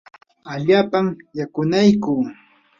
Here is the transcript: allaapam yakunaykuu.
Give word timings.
allaapam 0.53 1.07
yakunaykuu. 1.39 2.21